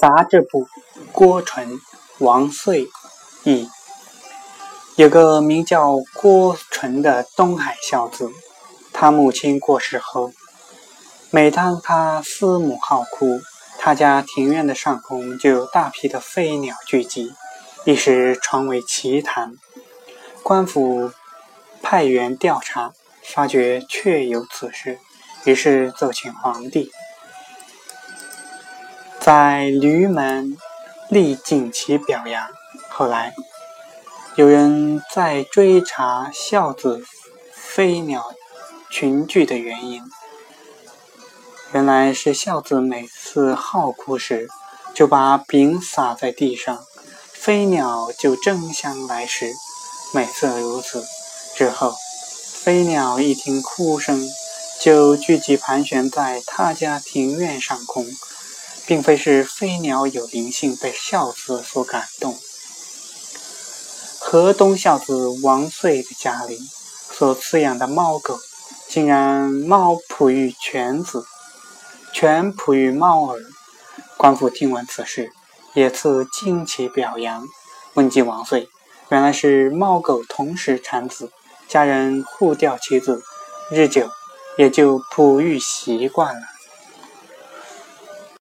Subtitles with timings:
[0.00, 0.66] 杂志部
[1.12, 1.80] 郭纯、
[2.18, 2.86] 王遂
[3.44, 3.68] 译。
[4.96, 8.30] 有个名叫郭纯的东海孝子，
[8.92, 10.32] 他母亲过世后，
[11.30, 13.40] 每当他思母好哭，
[13.78, 17.32] 他家庭院的上空就有大批的飞鸟聚集，
[17.84, 19.52] 一时传为奇谈。
[20.42, 21.12] 官府
[21.82, 22.92] 派员调查，
[23.22, 24.98] 发觉确有此事，
[25.44, 26.90] 于是奏请皇帝，
[29.28, 30.56] 在驴门
[31.10, 32.48] 立锦旗表扬。
[32.88, 33.34] 后来。
[34.36, 37.04] 有人在追查孝子
[37.52, 38.32] 飞鸟
[38.90, 40.02] 群聚的原因，
[41.74, 44.48] 原来是孝子每次号哭时，
[44.94, 46.78] 就把饼撒在地上，
[47.34, 49.52] 飞鸟就争相来食。
[50.14, 51.04] 每次如此
[51.54, 51.92] 之后，
[52.54, 54.26] 飞鸟一听哭声，
[54.80, 58.06] 就聚集盘旋在他家庭院上空，
[58.88, 62.34] 并非是飞鸟有灵性被孝子所感动。
[64.18, 66.58] 河东孝子王遂的家里
[67.12, 68.38] 所饲养的猫狗，
[68.88, 71.26] 竟然猫哺育犬子，
[72.14, 73.38] 犬哺育猫儿。
[74.16, 75.32] 官府听闻此事，
[75.74, 77.46] 也赐金旗表扬。
[77.92, 78.70] 问及王遂，
[79.10, 81.30] 原来是猫狗同时产子，
[81.68, 83.22] 家人互调其子，
[83.70, 84.08] 日久
[84.56, 86.40] 也就哺育习惯了。